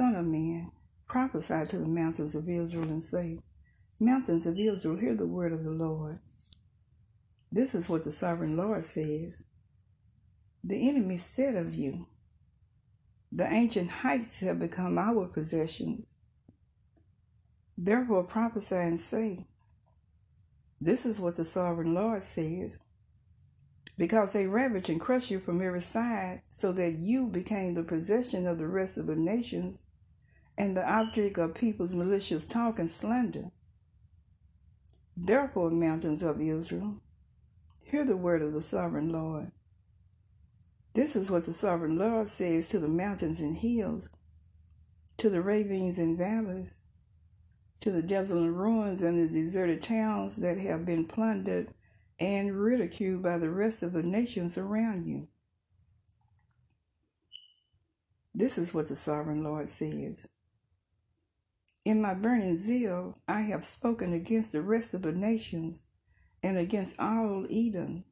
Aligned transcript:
Son 0.00 0.14
of 0.14 0.24
man, 0.24 0.72
prophesy 1.06 1.66
to 1.68 1.76
the 1.76 1.86
mountains 1.86 2.34
of 2.34 2.48
Israel 2.48 2.84
and 2.84 3.04
say, 3.04 3.38
Mountains 3.98 4.46
of 4.46 4.58
Israel, 4.58 4.96
hear 4.96 5.14
the 5.14 5.26
word 5.26 5.52
of 5.52 5.62
the 5.62 5.70
Lord. 5.70 6.20
This 7.52 7.74
is 7.74 7.86
what 7.86 8.04
the 8.04 8.10
sovereign 8.10 8.56
Lord 8.56 8.82
says. 8.86 9.44
The 10.64 10.88
enemy 10.88 11.18
said 11.18 11.54
of 11.54 11.74
you, 11.74 12.06
The 13.30 13.44
ancient 13.52 13.90
heights 13.90 14.40
have 14.40 14.58
become 14.58 14.96
our 14.96 15.26
possessions. 15.26 16.06
Therefore 17.76 18.22
prophesy 18.22 18.76
and 18.76 18.98
say, 18.98 19.48
This 20.80 21.04
is 21.04 21.20
what 21.20 21.36
the 21.36 21.44
sovereign 21.44 21.92
Lord 21.92 22.22
says. 22.22 22.78
Because 23.98 24.32
they 24.32 24.46
ravage 24.46 24.88
and 24.88 24.98
crush 24.98 25.30
you 25.30 25.40
from 25.40 25.60
every 25.60 25.82
side, 25.82 26.40
so 26.48 26.72
that 26.72 26.94
you 26.94 27.26
became 27.26 27.74
the 27.74 27.82
possession 27.82 28.46
of 28.46 28.56
the 28.56 28.66
rest 28.66 28.96
of 28.96 29.06
the 29.06 29.14
nations 29.14 29.82
and 30.60 30.76
the 30.76 30.86
object 30.86 31.38
of 31.38 31.54
people's 31.54 31.94
malicious 31.94 32.44
talk 32.44 32.78
and 32.78 32.90
slander. 32.90 33.50
Therefore, 35.16 35.70
mountains 35.70 36.22
of 36.22 36.38
Israel, 36.38 36.96
hear 37.82 38.04
the 38.04 38.14
word 38.14 38.42
of 38.42 38.52
the 38.52 38.60
sovereign 38.60 39.10
Lord. 39.10 39.52
This 40.92 41.16
is 41.16 41.30
what 41.30 41.46
the 41.46 41.54
sovereign 41.54 41.96
Lord 41.96 42.28
says 42.28 42.68
to 42.68 42.78
the 42.78 42.88
mountains 42.88 43.40
and 43.40 43.56
hills, 43.56 44.10
to 45.16 45.30
the 45.30 45.40
ravines 45.40 45.96
and 45.96 46.18
valleys, 46.18 46.74
to 47.80 47.90
the 47.90 48.02
desolate 48.02 48.52
ruins 48.52 49.00
and 49.00 49.18
the 49.18 49.32
deserted 49.32 49.82
towns 49.82 50.36
that 50.36 50.58
have 50.58 50.84
been 50.84 51.06
plundered 51.06 51.68
and 52.18 52.54
ridiculed 52.54 53.22
by 53.22 53.38
the 53.38 53.48
rest 53.48 53.82
of 53.82 53.94
the 53.94 54.02
nations 54.02 54.58
around 54.58 55.06
you. 55.06 55.26
This 58.34 58.58
is 58.58 58.74
what 58.74 58.88
the 58.88 58.96
sovereign 58.96 59.42
Lord 59.42 59.70
says. 59.70 60.28
In 61.90 62.00
my 62.00 62.14
burning 62.14 62.56
zeal, 62.56 63.18
I 63.26 63.40
have 63.40 63.64
spoken 63.64 64.12
against 64.12 64.52
the 64.52 64.62
rest 64.62 64.94
of 64.94 65.02
the 65.02 65.10
nations 65.10 65.82
and 66.40 66.56
against 66.56 67.00
all 67.00 67.48
Edom. 67.50 68.04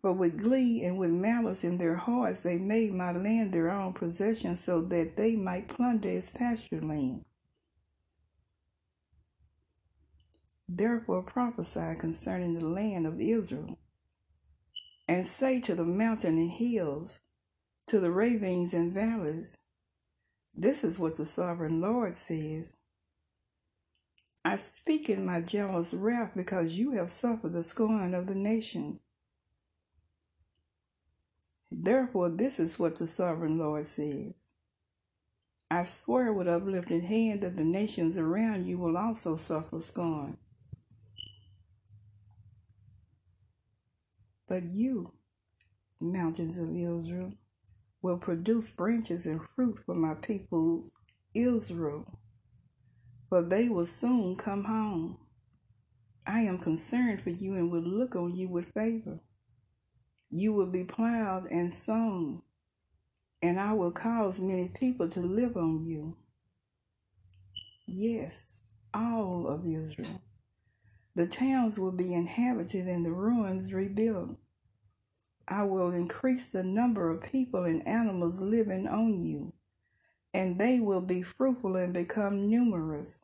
For 0.00 0.12
with 0.12 0.42
glee 0.42 0.82
and 0.82 0.98
with 0.98 1.12
malice 1.12 1.62
in 1.62 1.78
their 1.78 1.94
hearts, 1.94 2.42
they 2.42 2.58
made 2.58 2.92
my 2.92 3.12
land 3.12 3.52
their 3.52 3.70
own 3.70 3.92
possession 3.92 4.56
so 4.56 4.82
that 4.82 5.16
they 5.16 5.36
might 5.36 5.68
plunder 5.68 6.08
its 6.08 6.32
pasture 6.32 6.80
land. 6.80 7.24
Therefore 10.68 11.22
prophesy 11.22 11.94
concerning 12.00 12.58
the 12.58 12.66
land 12.66 13.06
of 13.06 13.20
Israel, 13.20 13.78
and 15.06 15.28
say 15.28 15.60
to 15.60 15.76
the 15.76 15.84
mountain 15.84 16.38
and 16.38 16.50
hills, 16.50 17.20
to 17.86 18.00
the 18.00 18.10
ravines 18.10 18.74
and 18.74 18.92
valleys, 18.92 19.56
This 20.52 20.82
is 20.82 20.98
what 20.98 21.16
the 21.16 21.24
sovereign 21.24 21.80
Lord 21.80 22.16
says. 22.16 22.72
I 24.46 24.54
speak 24.54 25.10
in 25.10 25.26
my 25.26 25.40
jealous 25.40 25.92
wrath 25.92 26.30
because 26.36 26.74
you 26.74 26.92
have 26.92 27.10
suffered 27.10 27.52
the 27.52 27.64
scorn 27.64 28.14
of 28.14 28.28
the 28.28 28.34
nations. 28.36 29.00
Therefore, 31.68 32.28
this 32.28 32.60
is 32.60 32.78
what 32.78 32.94
the 32.94 33.08
sovereign 33.08 33.58
Lord 33.58 33.88
says. 33.88 34.34
I 35.68 35.82
swear 35.82 36.32
with 36.32 36.46
uplifted 36.46 37.02
hand 37.02 37.40
that 37.40 37.56
the 37.56 37.64
nations 37.64 38.16
around 38.16 38.68
you 38.68 38.78
will 38.78 38.96
also 38.96 39.34
suffer 39.34 39.80
scorn. 39.80 40.38
But 44.46 44.62
you, 44.62 45.14
mountains 46.00 46.56
of 46.56 46.70
Israel, 46.70 47.32
will 48.00 48.18
produce 48.18 48.70
branches 48.70 49.26
and 49.26 49.40
fruit 49.56 49.80
for 49.84 49.96
my 49.96 50.14
people 50.14 50.84
Israel, 51.34 52.20
for 53.28 53.42
they 53.42 53.68
will 53.68 53.86
soon 53.86 54.36
come 54.36 54.64
home. 54.64 55.18
I 56.26 56.40
am 56.40 56.58
concerned 56.58 57.22
for 57.22 57.30
you 57.30 57.54
and 57.54 57.70
will 57.70 57.80
look 57.80 58.16
on 58.16 58.36
you 58.36 58.48
with 58.48 58.72
favor. 58.72 59.20
You 60.30 60.52
will 60.52 60.66
be 60.66 60.84
plowed 60.84 61.46
and 61.50 61.72
sown, 61.72 62.42
and 63.40 63.60
I 63.60 63.72
will 63.74 63.92
cause 63.92 64.40
many 64.40 64.68
people 64.68 65.08
to 65.10 65.20
live 65.20 65.56
on 65.56 65.84
you. 65.86 66.16
Yes, 67.86 68.60
all 68.92 69.46
of 69.48 69.64
Israel. 69.66 70.22
The 71.14 71.26
towns 71.26 71.78
will 71.78 71.92
be 71.92 72.12
inhabited 72.12 72.86
and 72.88 73.06
the 73.06 73.12
ruins 73.12 73.72
rebuilt. 73.72 74.36
I 75.48 75.62
will 75.62 75.92
increase 75.92 76.48
the 76.48 76.64
number 76.64 77.10
of 77.10 77.22
people 77.22 77.64
and 77.64 77.86
animals 77.86 78.40
living 78.40 78.88
on 78.88 79.24
you, 79.24 79.52
and 80.36 80.58
they 80.60 80.80
will 80.80 81.00
be 81.00 81.22
fruitful 81.22 81.76
and 81.76 81.94
become 81.94 82.50
numerous. 82.50 83.22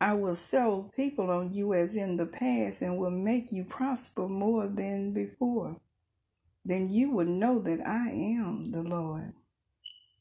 I 0.00 0.14
will 0.14 0.36
settle 0.36 0.92
people 0.96 1.30
on 1.30 1.52
you 1.54 1.74
as 1.74 1.96
in 1.96 2.16
the 2.16 2.26
past 2.26 2.82
and 2.82 2.98
will 2.98 3.10
make 3.10 3.52
you 3.52 3.64
prosper 3.64 4.28
more 4.28 4.68
than 4.68 5.12
before. 5.12 5.76
Then 6.64 6.90
you 6.90 7.10
will 7.10 7.26
know 7.26 7.60
that 7.60 7.86
I 7.86 8.10
am 8.10 8.72
the 8.72 8.82
Lord. 8.82 9.34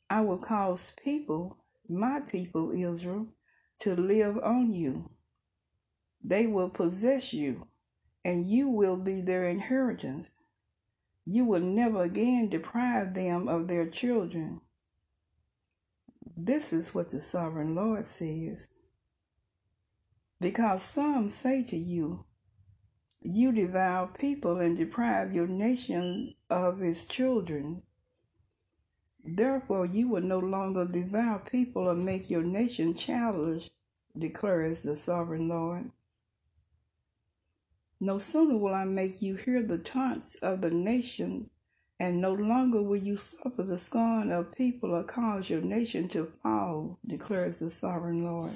I 0.10 0.22
will 0.22 0.38
cause 0.38 0.94
people, 1.04 1.58
my 1.90 2.20
people 2.22 2.72
Israel, 2.72 3.28
to 3.82 3.96
live 3.96 4.38
on 4.44 4.74
you 4.74 5.10
they 6.24 6.48
will 6.48 6.70
possess 6.70 7.34
you, 7.34 7.68
and 8.24 8.46
you 8.46 8.70
will 8.70 8.96
be 8.96 9.22
their 9.22 9.48
inheritance. 9.48 10.32
You 11.26 11.46
will 11.46 11.62
never 11.62 12.04
again 12.04 12.50
deprive 12.50 13.14
them 13.14 13.50
of 13.50 13.68
their 13.68 13.88
children. 13.88 14.62
This 16.46 16.74
is 16.74 16.94
what 16.94 17.08
the 17.08 17.22
sovereign 17.22 17.74
Lord 17.74 18.06
says. 18.06 18.68
Because 20.42 20.84
some 20.84 21.30
say 21.30 21.64
to 21.64 21.78
you, 21.78 22.26
You 23.22 23.54
devour 23.54 24.10
people 24.20 24.60
and 24.60 24.78
deprive 24.78 25.34
your 25.34 25.48
nation 25.48 26.36
of 26.50 26.82
its 26.82 27.06
children. 27.06 27.84
Therefore, 29.24 29.86
you 29.86 30.10
will 30.10 30.22
no 30.22 30.40
longer 30.40 30.84
devour 30.84 31.40
people 31.50 31.88
or 31.88 31.96
make 31.96 32.30
your 32.30 32.44
nation 32.44 32.94
childish, 32.94 33.70
declares 34.18 34.84
the 34.84 34.98
sovereign 34.98 35.48
Lord. 35.48 35.92
No 38.02 38.18
sooner 38.18 38.58
will 38.58 38.76
I 38.76 38.84
make 38.84 39.22
you 39.22 39.36
hear 39.36 39.64
the 39.64 39.78
taunts 39.78 40.36
of 40.42 40.60
the 40.60 40.72
nations, 40.72 41.52
and 42.04 42.20
no 42.20 42.34
longer 42.34 42.82
will 42.82 42.98
you 42.98 43.16
suffer 43.16 43.64
the 43.64 43.78
scorn 43.78 44.30
of 44.30 44.52
people 44.52 44.94
or 44.94 45.06
cause 45.06 45.50
your 45.50 45.62
nation 45.62 46.10
to 46.10 46.26
fall, 46.26 47.00
declares 47.08 47.60
the 47.60 47.72
sovereign 47.72 48.26
Lord. 48.26 48.52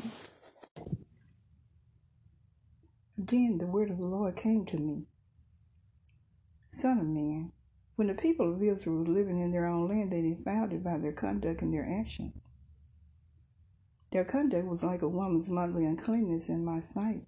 Again, 3.18 3.57
the 3.57 3.66
word 3.66 3.90
of 3.90 4.00
the 4.00 4.06
Lord 4.06 4.36
came 4.36 4.66
to 4.66 4.78
me. 4.78 5.03
Son 6.72 7.00
of 7.00 7.06
man, 7.06 7.53
when 7.96 8.09
the 8.09 8.16
people 8.16 8.53
of 8.53 8.62
Israel 8.62 8.97
were 8.97 9.13
living 9.13 9.40
in 9.40 9.52
their 9.52 9.66
own 9.66 9.88
land, 9.88 10.12
they 10.12 10.22
defiled 10.22 10.74
it 10.74 10.84
by 10.84 10.97
their 10.97 11.13
conduct 11.13 11.62
and 11.62 11.74
their 11.74 11.88
actions. 11.90 12.36
Their 14.12 14.25
conduct 14.25 14.68
was 14.68 14.84
like 14.84 15.02
a 15.02 15.07
woman's 15.07 15.47
motley 15.47 15.86
uncleanness 15.86 16.50
in 16.50 16.66
my 16.66 16.81
sight. 16.81 17.22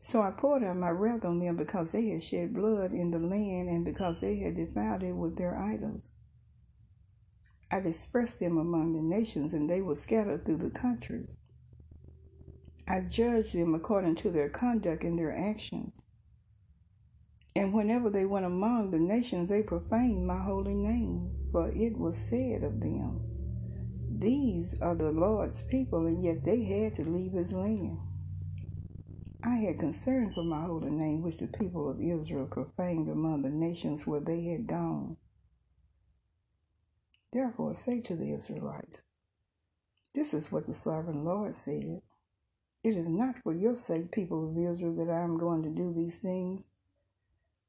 So 0.00 0.22
I 0.22 0.30
poured 0.30 0.62
out 0.62 0.76
my 0.76 0.90
wrath 0.90 1.24
on 1.24 1.40
them 1.40 1.56
because 1.56 1.92
they 1.92 2.08
had 2.08 2.22
shed 2.22 2.54
blood 2.54 2.92
in 2.92 3.10
the 3.10 3.18
land 3.18 3.68
and 3.68 3.84
because 3.84 4.20
they 4.20 4.36
had 4.36 4.56
defiled 4.56 5.02
it 5.02 5.12
with 5.12 5.36
their 5.36 5.56
idols. 5.56 6.08
I 7.70 7.80
dispersed 7.80 8.40
them 8.40 8.56
among 8.56 8.94
the 8.94 9.02
nations, 9.02 9.52
and 9.52 9.68
they 9.68 9.82
were 9.82 9.94
scattered 9.94 10.44
through 10.44 10.58
the 10.58 10.70
countries. 10.70 11.36
I 12.86 13.00
judged 13.00 13.54
them 13.54 13.74
according 13.74 14.16
to 14.16 14.30
their 14.30 14.48
conduct 14.48 15.04
and 15.04 15.18
their 15.18 15.36
actions. 15.36 16.00
And 17.54 17.74
whenever 17.74 18.08
they 18.08 18.24
went 18.24 18.46
among 18.46 18.90
the 18.90 18.98
nations, 18.98 19.50
they 19.50 19.62
profaned 19.62 20.26
my 20.26 20.38
holy 20.40 20.74
name, 20.74 21.30
for 21.52 21.70
it 21.70 21.98
was 21.98 22.16
said 22.16 22.62
of 22.62 22.80
them, 22.80 23.20
These 24.08 24.80
are 24.80 24.94
the 24.94 25.10
Lord's 25.10 25.60
people, 25.60 26.06
and 26.06 26.24
yet 26.24 26.44
they 26.44 26.62
had 26.64 26.94
to 26.94 27.02
leave 27.02 27.32
his 27.32 27.52
land. 27.52 27.98
I 29.42 29.56
had 29.56 29.78
concern 29.78 30.32
for 30.34 30.42
my 30.42 30.62
holy 30.62 30.90
name, 30.90 31.22
which 31.22 31.38
the 31.38 31.46
people 31.46 31.88
of 31.88 32.00
Israel 32.00 32.46
profaned 32.50 33.08
among 33.08 33.42
the 33.42 33.50
nations 33.50 34.06
where 34.06 34.20
they 34.20 34.44
had 34.44 34.66
gone. 34.66 35.16
Therefore, 37.32 37.74
say 37.74 38.00
to 38.00 38.16
the 38.16 38.32
Israelites, 38.32 39.02
This 40.12 40.34
is 40.34 40.50
what 40.50 40.66
the 40.66 40.74
sovereign 40.74 41.24
Lord 41.24 41.54
said. 41.54 42.02
It 42.82 42.96
is 42.96 43.08
not 43.08 43.36
for 43.44 43.54
your 43.54 43.76
sake, 43.76 44.10
people 44.10 44.50
of 44.50 44.58
Israel, 44.58 44.94
that 44.96 45.12
I 45.12 45.22
am 45.22 45.38
going 45.38 45.62
to 45.62 45.68
do 45.68 45.92
these 45.94 46.18
things, 46.18 46.64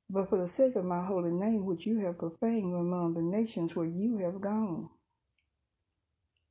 but 0.10 0.30
for 0.30 0.40
the 0.40 0.48
sake 0.48 0.76
of 0.76 0.86
my 0.86 1.04
holy 1.04 1.32
name, 1.32 1.66
which 1.66 1.86
you 1.86 2.00
have 2.00 2.18
profaned 2.18 2.74
among 2.74 3.14
the 3.14 3.22
nations 3.22 3.76
where 3.76 3.86
you 3.86 4.18
have 4.18 4.42
gone. 4.42 4.90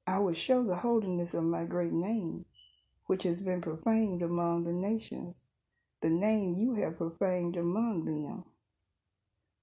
I 0.07 0.19
will 0.21 0.35
show 0.35 0.63
the 0.63 0.77
holiness 0.77 1.35
of 1.35 1.43
my 1.45 1.65
great 1.65 1.93
name 1.93 2.45
which 3.09 3.23
has 3.23 3.41
been 3.41 3.63
profaned 3.63 4.21
among 4.21 4.65
the 4.65 4.73
nations, 4.73 5.37
the 6.03 6.11
name 6.11 6.55
you 6.55 6.75
have 6.75 6.99
profaned 6.99 7.57
among 7.57 8.05
them. 8.05 8.45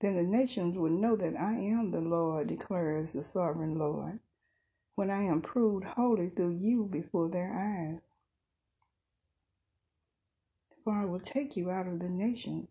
Then 0.01 0.15
the 0.15 0.23
nations 0.23 0.75
will 0.75 0.89
know 0.89 1.15
that 1.15 1.39
I 1.39 1.53
am 1.53 1.91
the 1.91 2.01
Lord, 2.01 2.47
declares 2.47 3.13
the 3.13 3.23
sovereign 3.23 3.77
Lord, 3.77 4.19
when 4.95 5.11
I 5.11 5.23
am 5.23 5.41
proved 5.41 5.85
holy 5.85 6.29
through 6.29 6.57
you 6.57 6.89
before 6.91 7.29
their 7.29 7.53
eyes. 7.53 8.01
For 10.83 10.93
I 10.93 11.05
will 11.05 11.19
take 11.19 11.55
you 11.55 11.69
out 11.69 11.87
of 11.87 11.99
the 11.99 12.09
nations. 12.09 12.69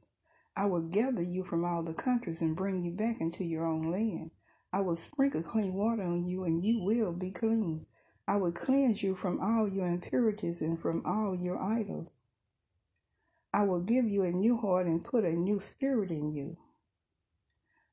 I 0.57 0.67
will 0.67 0.83
gather 0.83 1.23
you 1.23 1.45
from 1.45 1.65
all 1.65 1.85
the 1.85 1.95
countries 1.95 2.41
and 2.41 2.57
bring 2.57 2.85
you 2.85 2.91
back 2.91 3.21
into 3.21 3.45
your 3.45 3.65
own 3.65 3.93
land. 3.93 4.33
I 4.73 4.81
will 4.81 4.97
sprinkle 4.97 5.45
clean 5.45 5.75
water 5.75 6.03
on 6.03 6.27
you, 6.27 6.43
and 6.43 6.65
you 6.65 6.83
will 6.83 7.13
be 7.13 7.31
clean. 7.31 7.87
I 8.27 8.37
will 8.37 8.53
cleanse 8.53 9.03
you 9.03 9.15
from 9.15 9.41
all 9.41 9.69
your 9.69 9.87
impurities 9.87 10.63
and 10.63 10.81
from 10.81 11.05
all 11.05 11.37
your 11.37 11.63
idols. 11.63 12.11
I 13.53 13.65
will 13.65 13.81
give 13.81 14.07
you 14.07 14.23
a 14.23 14.33
new 14.33 14.57
heart 14.57 14.87
and 14.87 15.05
put 15.05 15.25
a 15.25 15.33
new 15.33 15.61
spirit 15.61 16.11
in 16.11 16.35
you. 16.35 16.57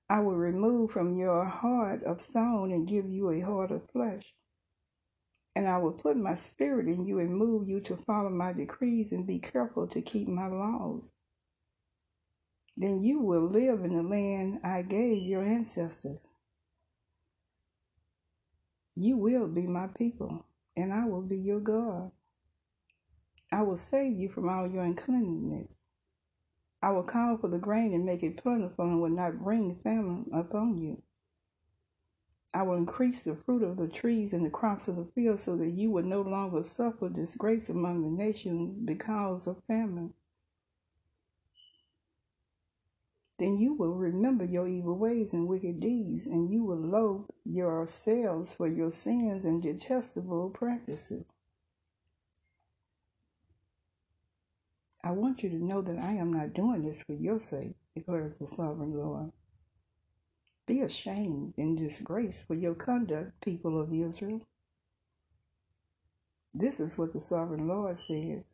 I 0.10 0.19
will 0.22 0.36
remove 0.36 0.92
from 0.92 1.18
your 1.18 1.45
heart 1.45 2.04
of 2.04 2.19
stone 2.19 2.72
and 2.72 2.88
give 2.88 3.10
you 3.10 3.30
a 3.30 3.42
heart 3.42 3.72
of 3.72 3.89
flesh. 3.92 4.33
And 5.56 5.68
I 5.68 5.78
will 5.78 5.92
put 5.92 6.18
my 6.18 6.36
spirit 6.36 6.88
in 6.88 7.06
you 7.06 7.19
and 7.19 7.36
move 7.36 7.68
you 7.68 7.81
to 7.81 7.98
follow 7.98 8.30
my 8.30 8.54
decrees 8.54 9.12
and 9.12 9.28
be 9.28 9.39
careful 9.39 9.88
to 9.88 10.01
keep 10.01 10.28
my 10.28 10.48
laws. 10.48 11.13
Then 12.78 13.01
you 13.01 13.19
will 13.19 13.48
live 13.48 13.83
in 13.83 13.95
the 13.95 14.04
land 14.04 14.60
I 14.63 14.81
gave 14.81 15.24
your 15.24 15.44
ancestors. 15.44 16.19
You 19.01 19.18
will 19.18 19.48
be 19.48 19.65
my 19.65 19.88
people, 19.88 20.45
and 20.77 20.94
I 20.94 21.07
will 21.07 21.24
be 21.24 21.36
your 21.36 21.59
God. 21.59 22.12
I 23.51 23.63
will 23.63 23.75
save 23.75 24.15
you 24.15 24.30
from 24.30 24.48
all 24.48 24.69
your 24.69 24.83
uncleanness. 24.83 25.77
I 26.83 26.92
will 26.92 27.01
call 27.01 27.38
for 27.38 27.48
the 27.48 27.57
grain 27.57 27.95
and 27.95 28.06
make 28.06 28.21
it 28.21 28.38
plentiful 28.38 28.86
and 28.86 29.01
will 29.01 29.09
not 29.09 29.39
bring 29.39 29.74
famine 29.74 30.30
upon 30.31 30.77
you. 30.77 31.01
I 32.53 32.62
will 32.62 32.75
increase 32.75 33.24
the 33.24 33.33
fruit 33.33 33.63
of 33.63 33.77
the 33.77 33.88
trees 33.88 34.33
and 34.33 34.45
the 34.45 34.51
crops 34.51 34.88
of 34.88 34.98
the 34.98 35.09
field 35.15 35.39
so 35.39 35.57
that 35.57 35.69
you 35.69 35.89
will 35.89 36.04
no 36.04 36.21
longer 36.21 36.62
suffer 36.62 37.09
disgrace 37.09 37.69
among 37.69 38.04
the 38.04 38.24
nations 38.24 38.77
because 38.77 39.47
of 39.47 39.63
famine. 39.68 40.13
Then 43.41 43.57
you 43.57 43.73
will 43.73 43.95
remember 43.95 44.45
your 44.45 44.67
evil 44.67 44.95
ways 44.95 45.33
and 45.33 45.47
wicked 45.47 45.79
deeds, 45.79 46.27
and 46.27 46.51
you 46.51 46.63
will 46.63 46.77
loathe 46.77 47.25
yourselves 47.43 48.53
for 48.53 48.67
your 48.67 48.91
sins 48.91 49.45
and 49.45 49.63
detestable 49.63 50.51
practices. 50.51 51.25
I 55.03 55.09
want 55.13 55.41
you 55.41 55.49
to 55.49 55.55
know 55.55 55.81
that 55.81 55.97
I 55.97 56.11
am 56.11 56.31
not 56.31 56.53
doing 56.53 56.85
this 56.85 57.01
for 57.01 57.13
your 57.13 57.39
sake, 57.39 57.73
declares 57.95 58.38
the 58.38 58.45
sovereign 58.45 58.95
Lord. 58.95 59.31
Be 60.67 60.81
ashamed 60.81 61.55
and 61.57 61.75
disgraced 61.75 62.45
for 62.45 62.53
your 62.53 62.75
conduct, 62.75 63.41
people 63.41 63.81
of 63.81 63.91
Israel. 63.91 64.41
This 66.53 66.79
is 66.79 66.95
what 66.95 67.13
the 67.13 67.19
sovereign 67.19 67.67
Lord 67.67 67.97
says. 67.97 68.53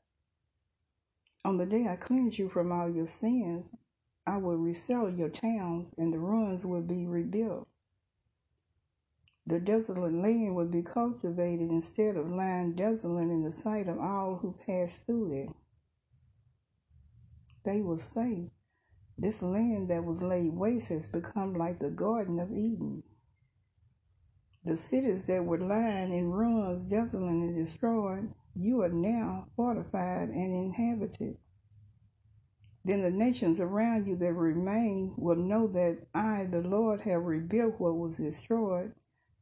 On 1.44 1.58
the 1.58 1.66
day 1.66 1.88
I 1.90 1.98
cleanse 1.98 2.40
you 2.40 2.48
from 2.48 2.72
all 2.72 2.90
your 2.90 3.08
sins, 3.08 3.74
I 4.28 4.38
will 4.38 4.58
resettle 4.58 5.12
your 5.12 5.30
towns, 5.30 5.96
and 5.98 6.14
the 6.14 6.20
ruins 6.20 6.66
will 6.66 6.84
be 6.84 7.08
rebuilt. 7.08 7.68
The 9.48 9.60
desolate 9.60 10.14
land 10.14 10.56
will 10.56 10.68
be 10.68 10.84
cultivated 10.84 11.72
instead 11.72 12.18
of 12.18 12.30
lying 12.30 12.74
desolate 12.74 13.30
in 13.30 13.44
the 13.44 13.54
sight 13.54 13.88
of 13.88 13.98
all 13.98 14.40
who 14.42 14.58
pass 14.68 15.00
through 15.00 15.34
it 15.34 15.50
they 17.68 17.82
will 17.82 17.98
say, 17.98 18.50
This 19.18 19.42
land 19.42 19.90
that 19.90 20.06
was 20.06 20.24
laid 20.24 20.58
waste 20.58 20.88
has 20.90 21.08
become 21.10 21.54
like 21.54 21.80
the 21.80 21.90
Garden 21.90 22.40
of 22.40 22.52
Eden. 22.52 23.04
The 24.64 24.78
cities 24.78 25.28
that 25.28 25.46
were 25.46 25.60
lying 25.60 26.14
in 26.14 26.32
ruins, 26.32 26.86
desolate 26.86 27.30
and 27.30 27.56
destroyed, 27.66 28.34
you 28.56 28.82
are 28.84 28.90
now 28.90 29.48
fortified 29.58 30.30
and 30.30 30.56
inhabited. 30.56 31.38
Then 32.88 33.02
the 33.02 33.12
nations 33.12 33.60
around 33.60 34.08
you 34.08 34.16
that 34.16 34.32
remain 34.32 35.14
will 35.18 35.36
know 35.36 35.68
that 35.68 36.08
I, 36.16 36.48
the 36.50 36.62
Lord, 36.62 37.02
have 37.02 37.22
rebuilt 37.22 37.76
what 37.80 37.98
was 37.98 38.16
destroyed 38.16 38.94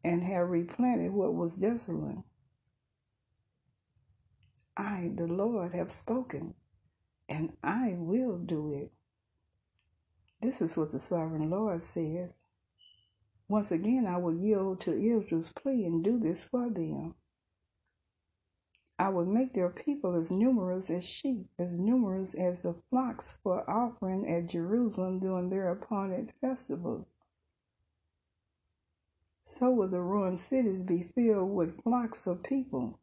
and 0.03 0.23
have 0.23 0.49
replanted 0.49 1.11
what 1.11 1.35
was 1.35 1.57
desolate. 1.57 2.23
I, 4.75 5.11
the 5.13 5.27
Lord, 5.27 5.75
have 5.75 5.91
spoken 5.91 6.55
and 7.29 7.53
I 7.63 7.93
will 7.99 8.39
do 8.39 8.73
it. 8.73 8.91
This 10.41 10.59
is 10.59 10.75
what 10.75 10.91
the 10.91 10.99
sovereign 10.99 11.51
Lord 11.51 11.83
says. 11.83 12.37
Once 13.47 13.71
again, 13.71 14.07
I 14.07 14.17
will 14.17 14.33
yield 14.33 14.79
to 14.81 14.91
Israel's 14.91 15.49
plea 15.49 15.85
and 15.85 16.03
do 16.03 16.17
this 16.17 16.43
for 16.43 16.67
them. 16.71 17.13
I 18.97 19.09
will 19.09 19.25
make 19.25 19.53
their 19.53 19.69
people 19.69 20.15
as 20.15 20.31
numerous 20.31 20.89
as 20.89 21.03
sheep, 21.03 21.47
as 21.59 21.77
numerous 21.77 22.33
as 22.33 22.63
the 22.63 22.75
flocks 22.89 23.37
for 23.43 23.69
offering 23.69 24.27
at 24.29 24.49
Jerusalem 24.49 25.19
during 25.19 25.49
their 25.49 25.69
appointed 25.69 26.31
festivals. 26.39 27.07
So 29.45 29.69
will 29.71 29.89
the 29.89 30.01
ruined 30.01 30.39
cities 30.39 30.81
be 30.81 31.03
filled 31.03 31.53
with 31.53 31.81
flocks 31.83 32.25
of 32.25 32.43
people 32.43 32.99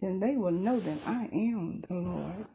then 0.00 0.18
they 0.20 0.36
will 0.36 0.50
know 0.50 0.80
that 0.80 0.98
I 1.06 1.28
am 1.32 1.82
the 1.82 1.94
Lord. 1.94 2.46